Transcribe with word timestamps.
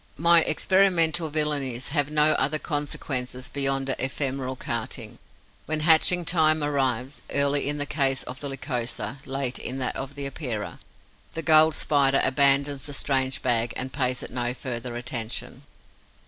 My 0.17 0.41
experimental 0.41 1.29
villainies 1.29 1.89
have 1.89 2.09
no 2.09 2.31
other 2.33 2.57
consequences 2.57 3.49
beyond 3.49 3.87
an 3.87 3.97
ephemeral 3.99 4.55
carting. 4.55 5.19
When 5.67 5.81
hatching 5.81 6.25
time 6.25 6.63
arrives, 6.63 7.21
early 7.31 7.69
in 7.69 7.77
the 7.77 7.85
case 7.85 8.23
of 8.23 8.39
the 8.39 8.49
Lycosa, 8.49 9.19
late 9.27 9.59
in 9.59 9.77
that 9.77 9.95
of 9.95 10.15
the 10.15 10.25
Epeira, 10.25 10.79
the 11.35 11.43
gulled 11.43 11.75
Spider 11.75 12.19
abandons 12.23 12.87
the 12.87 12.93
strange 12.95 13.43
bag 13.43 13.75
and 13.77 13.93
pays 13.93 14.23
it 14.23 14.31
no 14.31 14.55
further 14.55 14.95
attention. 14.95 15.61